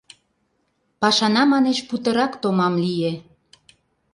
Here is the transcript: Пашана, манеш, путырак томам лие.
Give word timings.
Пашана, 1.01 1.43
манеш, 1.51 1.79
путырак 1.87 2.33
томам 2.41 2.73
лие. 2.83 3.13